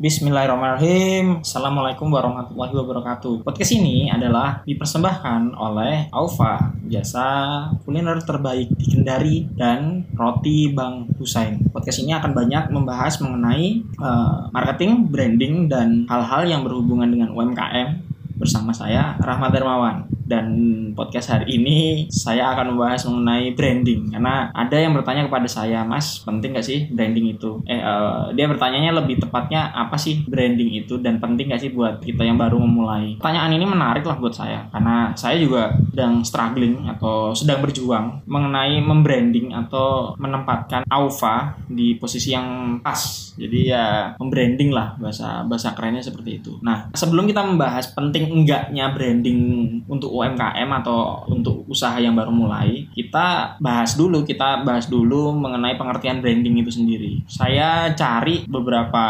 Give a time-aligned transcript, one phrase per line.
[0.00, 1.44] Bismillahirrahmanirrahim.
[1.44, 3.44] Assalamualaikum warahmatullahi wabarakatuh.
[3.44, 11.60] Podcast ini adalah dipersembahkan oleh Aufa, jasa kuliner terbaik di Kendari dan roti Bang Husain.
[11.68, 18.00] Podcast ini akan banyak membahas mengenai uh, marketing, branding, dan hal-hal yang berhubungan dengan UMKM
[18.40, 20.46] bersama saya Rahmat Dermawan dan
[20.94, 24.14] podcast hari ini saya akan membahas mengenai branding.
[24.14, 27.58] Karena ada yang bertanya kepada saya Mas penting gak sih branding itu?
[27.66, 31.98] Eh uh, dia bertanyanya lebih tepatnya apa sih branding itu dan penting gak sih buat
[31.98, 33.18] kita yang baru memulai?
[33.18, 38.78] Pertanyaan ini menarik lah buat saya karena saya juga sedang struggling atau sedang berjuang mengenai
[38.78, 43.34] membranding atau menempatkan Aufa di posisi yang pas.
[43.34, 46.52] Jadi ya membranding lah bahasa bahasa kerennya seperti itu.
[46.62, 49.40] Nah sebelum kita membahas penting enggaknya branding
[49.88, 55.80] untuk UMKM atau untuk usaha yang baru mulai, kita bahas dulu, kita bahas dulu mengenai
[55.80, 57.24] pengertian branding itu sendiri.
[57.24, 59.04] Saya cari beberapa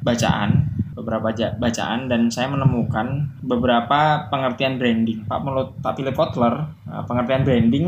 [0.00, 5.26] bacaan beberapa bacaan dan saya menemukan beberapa pengertian branding.
[5.26, 7.84] Pak menurut Pak Philip Kotler, eh, pengertian branding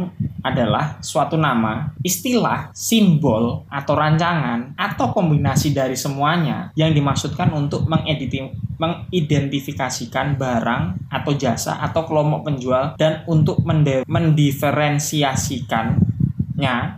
[0.46, 10.38] adalah suatu nama, istilah, simbol, atau rancangan, atau kombinasi dari semuanya yang dimaksudkan untuk mengidentifikasikan
[10.38, 13.66] barang atau jasa atau kelompok penjual dan untuk
[14.06, 16.14] mendiferensiasikan
[16.56, 16.96] nya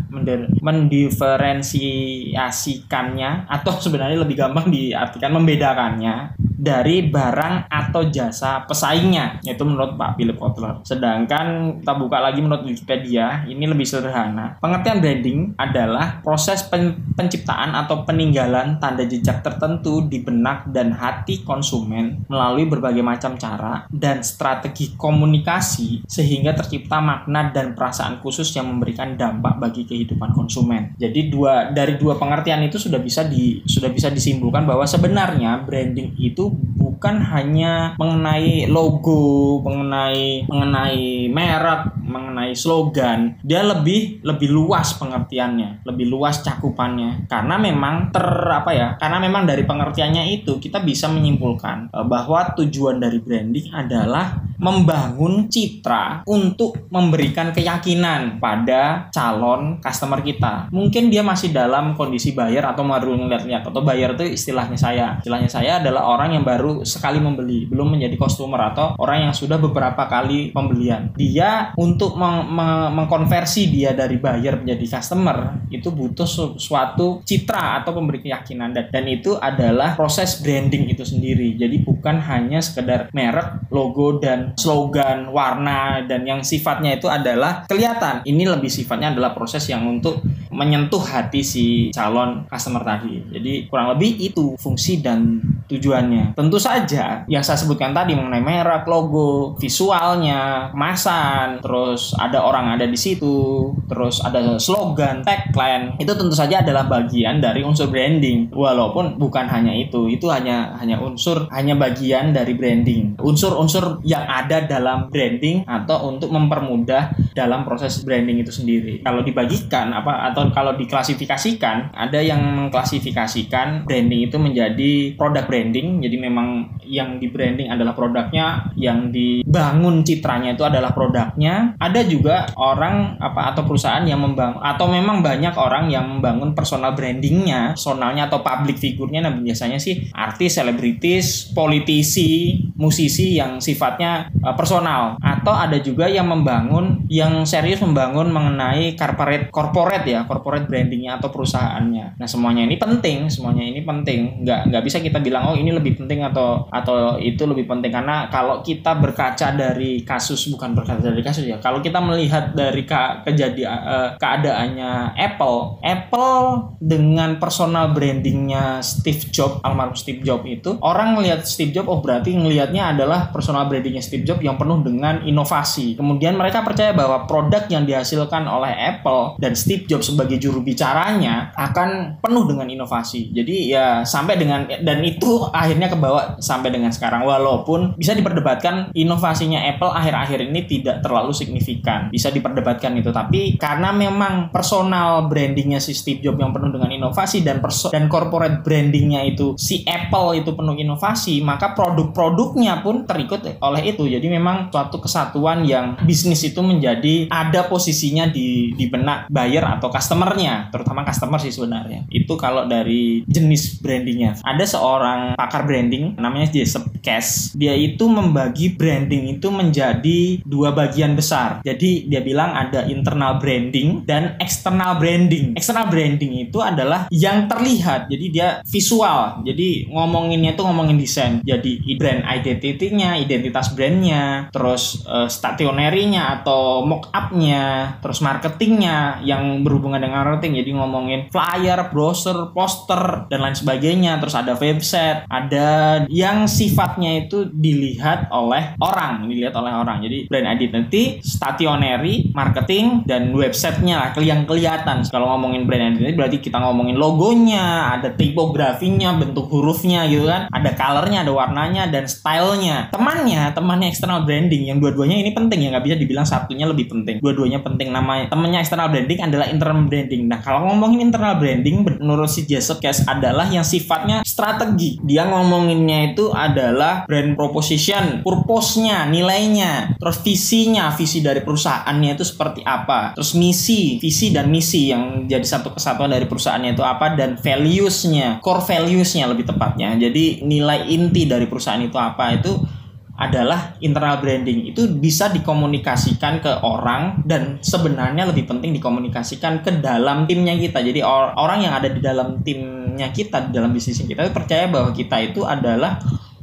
[0.62, 10.19] mendiferensiasikannya atau sebenarnya lebih gampang diartikan membedakannya dari barang atau jasa pesaingnya yaitu menurut Pak
[10.19, 10.83] Philip Kotler.
[10.83, 14.59] Sedangkan kita buka lagi menurut Wikipedia ini lebih sederhana.
[14.59, 21.47] Pengertian branding adalah proses pen penciptaan atau peninggalan tanda jejak tertentu di benak dan hati
[21.47, 28.67] konsumen melalui berbagai macam cara dan strategi komunikasi sehingga tercipta makna dan perasaan khusus yang
[28.67, 30.98] memberikan dampak bagi kehidupan konsumen.
[30.98, 36.19] Jadi dua dari dua pengertian itu sudah bisa di sudah bisa disimpulkan bahwa sebenarnya branding
[36.19, 36.88] itu Lobo.
[36.98, 43.38] Bukan hanya mengenai logo, mengenai mengenai merek, mengenai slogan.
[43.47, 47.31] Dia lebih lebih luas pengertiannya, lebih luas cakupannya.
[47.31, 48.88] Karena memang ter apa ya?
[48.98, 55.47] Karena memang dari pengertiannya itu kita bisa menyimpulkan eh, bahwa tujuan dari branding adalah membangun
[55.47, 60.66] citra untuk memberikan keyakinan pada calon customer kita.
[60.75, 65.06] Mungkin dia masih dalam kondisi bayar atau baru ngeliat-liat atau bayar itu istilahnya saya.
[65.22, 69.60] Istilahnya saya adalah orang yang baru sekali membeli, belum menjadi customer atau orang yang sudah
[69.60, 71.12] beberapa kali pembelian.
[71.15, 76.26] Dia untuk meng meng mengkonversi dia dari buyer menjadi customer itu butuh
[76.56, 81.54] suatu citra atau pemberi keyakinan dan, dan itu adalah proses branding itu sendiri.
[81.54, 88.25] Jadi bukan hanya sekedar merek, logo dan slogan, warna dan yang sifatnya itu adalah kelihatan.
[88.25, 93.20] Ini lebih sifatnya adalah proses yang untuk menyentuh hati si calon customer tadi.
[93.28, 96.34] Jadi kurang lebih itu fungsi dan tujuannya.
[96.34, 102.89] Tentu saja yang saya sebutkan tadi mengenai merek, logo, visualnya, kemasan, terus ada orang ada
[102.89, 108.49] di situ, terus ada slogan, tagline, itu tentu saja adalah bagian dari unsur branding.
[108.51, 113.21] Walaupun bukan hanya itu, itu hanya hanya unsur hanya bagian dari branding.
[113.21, 119.05] Unsur-unsur yang ada dalam branding atau untuk mempermudah dalam proses branding itu sendiri.
[119.05, 125.98] Kalau dibagikan apa atau kalau diklasifikasikan, ada yang mengklasifikasikan branding itu menjadi produk branding branding
[125.98, 131.74] jadi memang yang di branding adalah produknya yang dibangun citranya itu adalah produknya.
[131.82, 136.94] Ada juga orang apa atau perusahaan yang membangun atau memang banyak orang yang membangun personal
[136.94, 144.54] brandingnya personalnya atau public figurnya nah biasanya sih artis selebritis politisi musisi yang sifatnya uh,
[144.54, 145.19] personal.
[145.19, 151.34] Atau ada juga yang membangun yang serius membangun mengenai corporate corporate ya corporate brandingnya atau
[151.34, 152.22] perusahaannya.
[152.22, 154.46] Nah semuanya ini penting semuanya ini penting.
[154.46, 157.91] Nggak nggak bisa kita bilang oh ini lebih penting atau atau itu lebih penting.
[157.91, 162.82] Karena kalau kita berkaca dari kasus bukan berkaca dari kasus ya kalau kita melihat dari
[162.84, 170.76] ke, kejadian uh, keadaannya Apple Apple dengan personal brandingnya Steve Jobs almarhum Steve Jobs itu
[170.82, 175.23] orang melihat Steve Jobs oh berarti ngelihatnya adalah personal brandingnya Steve Jobs yang penuh dengan
[175.25, 175.94] inovasi.
[175.99, 181.52] Kemudian mereka percaya bahwa produk yang dihasilkan oleh Apple dan Steve Jobs sebagai juru bicaranya
[181.55, 183.31] akan penuh dengan inovasi.
[183.32, 187.23] Jadi ya sampai dengan dan itu akhirnya kebawa sampai dengan sekarang.
[187.23, 192.11] Walaupun bisa diperdebatkan inovasinya Apple akhir-akhir ini tidak terlalu signifikan.
[192.11, 197.43] Bisa diperdebatkan itu tapi karena memang personal brandingnya si Steve Jobs yang penuh dengan inovasi
[197.46, 203.44] dan perso dan corporate brandingnya itu si Apple itu penuh inovasi maka produk-produknya pun terikut
[203.61, 204.08] oleh itu.
[204.08, 209.93] Jadi memang suatu kesatuan yang bisnis itu menjadi ada posisinya di di benak buyer atau
[209.93, 212.08] customernya, terutama customer sih sebenarnya.
[212.08, 214.40] Itu kalau dari jenis brandingnya.
[214.43, 217.52] Ada seorang pakar branding namanya Joseph Cash.
[217.58, 221.64] Dia itu membagi branding itu menjadi dua bagian besar.
[221.64, 225.56] Jadi dia bilang ada internal branding dan external branding.
[225.56, 228.12] External branding itu adalah yang terlihat.
[228.12, 229.42] Jadi dia visual.
[229.42, 231.40] Jadi ngomonginnya itu ngomongin desain.
[231.40, 239.98] Jadi brand identity-nya, identitas brandnya, terus uh, stationery-nya atau mock up-nya, terus marketingnya yang berhubungan
[240.02, 240.60] dengan marketing.
[240.60, 244.20] Jadi ngomongin flyer, browser, poster dan lain sebagainya.
[244.20, 245.69] Terus ada website, ada
[246.08, 250.00] yang sifatnya itu dilihat oleh orang, dilihat oleh orang.
[250.05, 255.05] Jadi brand identity, stationery, marketing dan websitenya lah yang kelihatan.
[255.08, 260.70] Kalau ngomongin brand identity berarti kita ngomongin logonya, ada tipografinya, bentuk hurufnya gitu kan, ada
[260.75, 262.90] colornya, ada warnanya dan stylenya.
[262.90, 267.22] Temannya, temannya external branding yang dua-duanya ini penting ya nggak bisa dibilang satunya lebih penting.
[267.22, 268.31] Dua-duanya penting namanya.
[268.31, 270.22] Temannya external branding adalah internal branding.
[270.26, 274.98] Nah kalau ngomongin internal branding menurut si Joseph Cash adalah yang sifatnya strategi.
[275.03, 282.61] Dia ngomonginnya itu adalah brand proposition, purpose-nya, nilainya, terus visinya, visi dari perusahaannya itu seperti
[282.67, 287.39] apa, terus misi, visi dan misi yang jadi satu kesatuan dari perusahaannya itu apa dan
[287.39, 289.95] values-nya, core values-nya lebih tepatnya.
[289.99, 292.77] Jadi nilai inti dari perusahaan itu apa itu
[293.19, 294.70] adalah internal branding.
[294.70, 300.79] Itu bisa dikomunikasikan ke orang dan sebenarnya lebih penting dikomunikasikan ke dalam timnya kita.
[300.79, 304.94] Jadi or orang yang ada di dalam timnya kita di dalam bisnis kita percaya bahwa
[304.94, 305.99] kita itu adalah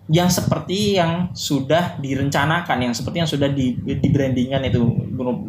[0.06, 4.86] yang seperti yang sudah direncanakan, yang seperti yang sudah di, di brandingkan itu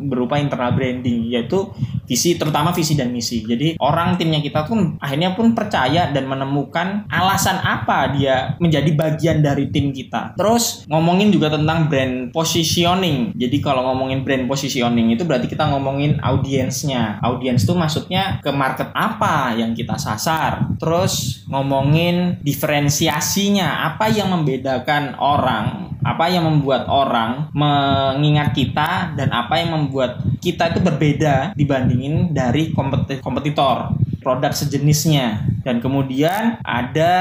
[0.08, 1.68] berupa internal branding, yaitu
[2.06, 3.42] visi, terutama visi dan misi.
[3.42, 9.42] Jadi orang timnya kita pun akhirnya pun percaya dan menemukan alasan apa dia menjadi bagian
[9.42, 10.38] dari tim kita.
[10.38, 13.34] Terus ngomongin juga tentang brand positioning.
[13.36, 17.18] Jadi kalau ngomongin brand positioning itu berarti kita ngomongin audiensnya.
[17.20, 20.72] Audiens itu maksudnya ke market apa yang kita sasar.
[20.78, 29.58] Terus ngomongin diferensiasinya, apa yang membedakan orang, apa yang membuat orang mengingat kita dan apa
[29.58, 32.70] yang membuat kita itu berbeda dibandingin dari
[33.18, 33.90] kompetitor
[34.22, 35.42] produk sejenisnya.
[35.66, 37.14] Dan kemudian ada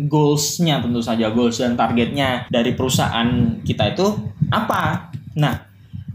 [0.00, 4.08] goalsnya tentu saja goals dan targetnya dari perusahaan kita itu
[4.48, 5.12] apa?
[5.36, 5.68] Nah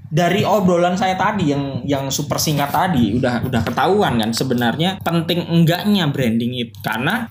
[0.10, 5.45] dari obrolan saya tadi yang yang super singkat tadi udah udah ketahuan kan sebenarnya penting
[5.45, 6.74] enggaknya branding itu.
[6.81, 7.30] Karena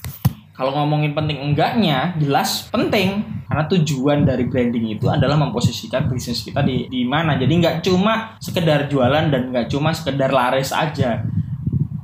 [0.54, 6.64] kalau ngomongin penting enggaknya, jelas penting karena tujuan dari branding itu adalah memposisikan bisnis kita
[6.64, 7.36] di di mana.
[7.36, 11.20] Jadi nggak cuma sekedar jualan dan nggak cuma sekedar laris aja.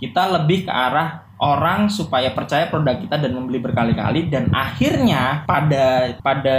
[0.01, 6.13] Kita lebih ke arah orang supaya percaya produk kita dan membeli berkali-kali dan akhirnya pada
[6.21, 6.59] pada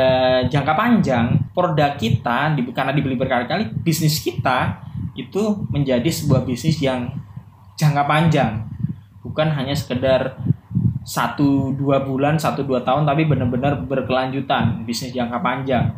[0.50, 4.82] jangka panjang produk kita karena dibeli berkali-kali bisnis kita
[5.14, 7.14] itu menjadi sebuah bisnis yang
[7.78, 8.66] jangka panjang
[9.22, 10.42] bukan hanya sekedar
[11.02, 15.90] satu dua bulan satu dua tahun tapi benar-benar berkelanjutan bisnis jangka panjang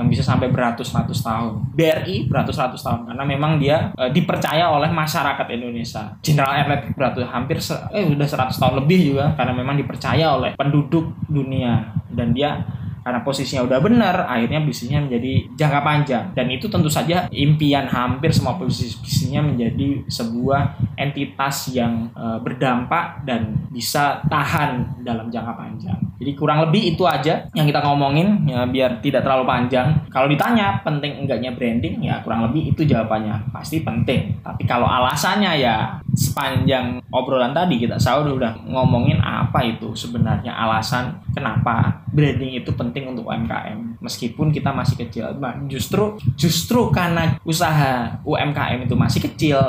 [0.00, 1.76] yang bisa sampai beratus-ratus tahun.
[1.76, 6.16] BRI beratus-ratus tahun karena memang dia e, dipercaya oleh masyarakat Indonesia.
[6.24, 10.56] General Electric beratus hampir se, eh udah 100 tahun lebih juga karena memang dipercaya oleh
[10.56, 12.64] penduduk dunia dan dia
[13.00, 16.24] karena posisinya udah benar akhirnya bisnisnya menjadi jangka panjang.
[16.36, 23.24] Dan itu tentu saja impian hampir semua bisnis bisnisnya menjadi sebuah entitas yang e, berdampak
[23.24, 25.98] dan bisa tahan dalam jangka panjang.
[26.20, 30.04] Jadi kurang lebih itu aja yang kita ngomongin ya biar tidak terlalu panjang.
[30.12, 33.48] Kalau ditanya penting enggaknya branding ya kurang lebih itu jawabannya.
[33.48, 34.36] Pasti penting.
[34.44, 41.22] Tapi kalau alasannya ya sepanjang obrolan tadi kita sahur udah ngomongin apa itu sebenarnya alasan
[41.34, 45.36] kenapa branding itu penting untuk UMKM meskipun kita masih kecil.
[45.36, 49.60] Nah, justru justru karena usaha UMKM itu masih kecil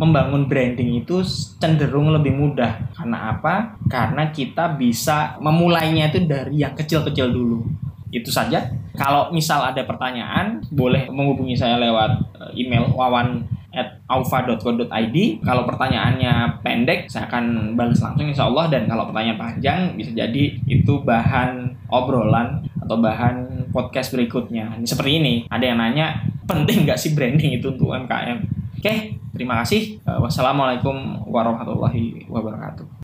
[0.00, 1.22] membangun branding itu
[1.60, 2.90] cenderung lebih mudah.
[2.96, 3.78] Karena apa?
[3.86, 7.68] Karena kita bisa memulainya itu dari yang kecil-kecil dulu.
[8.10, 8.72] Itu saja.
[8.94, 12.10] Kalau misal ada pertanyaan boleh menghubungi saya lewat
[12.40, 18.70] eh, email wawan at aufa.co.id kalau pertanyaannya pendek saya akan balas langsung insya Allah.
[18.70, 24.78] Dan kalau pertanyaan panjang bisa jadi itu bahan obrolan atau bahan podcast berikutnya.
[24.78, 25.34] Ini seperti ini.
[25.50, 28.94] Ada yang nanya penting nggak sih branding itu untuk UMKM oke
[29.32, 29.96] terima kasih.
[30.04, 32.84] Wassalamualaikum warahmatullahi wabarakatuh